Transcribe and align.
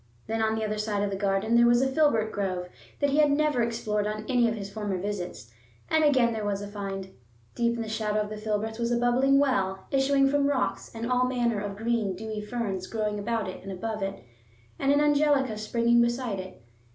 Then 0.25 0.41
on 0.41 0.55
the 0.55 0.65
other 0.65 0.79
side 0.79 1.03
of 1.03 1.11
the 1.11 1.15
garden 1.15 1.55
there 1.55 1.67
was 1.67 1.79
a 1.79 1.87
filbert 1.87 2.31
grove 2.31 2.69
that 2.99 3.11
he 3.11 3.17
had 3.19 3.29
never 3.29 3.61
explored 3.61 4.07
on 4.07 4.25
any 4.27 4.49
of 4.49 4.55
his 4.55 4.67
former 4.73 4.97
visits; 4.97 5.51
and 5.91 6.03
again 6.03 6.33
there 6.33 6.43
was 6.43 6.59
a 6.59 6.67
find. 6.67 7.13
Deep 7.53 7.75
in 7.75 7.83
the 7.83 7.87
shadow 7.87 8.19
of 8.21 8.31
the 8.31 8.37
filberts 8.37 8.79
was 8.79 8.89
a 8.91 8.97
bubbling 8.97 9.37
well, 9.37 9.85
issuing 9.91 10.27
from 10.27 10.47
rocks, 10.47 10.89
and 10.95 11.11
all 11.11 11.27
manner 11.27 11.59
of 11.61 11.77
green, 11.77 12.15
dewy 12.15 12.41
ferns 12.41 12.87
growing 12.87 13.19
about 13.19 13.47
it 13.47 13.61
and 13.61 13.71
above 13.71 14.01
it, 14.01 14.23
and 14.79 14.91
an 14.91 15.01
angelica 15.01 15.55
springing 15.55 16.01
beside 16.01 16.39
it. 16.39 16.63